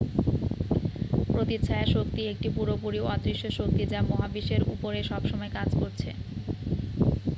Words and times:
প্রতিচ্ছায়া 1.31 1.87
শক্তি 1.95 2.21
একটি 2.27 2.47
পুরোপুরি 2.57 2.99
অদৃশ্য 3.07 3.45
শক্তি 3.57 3.83
যা 3.85 3.99
মহাবিশ্বের 4.11 4.63
উপরে 4.73 4.99
সবসময় 5.03 5.51
কাজ 5.57 5.69
করছে 5.81 6.09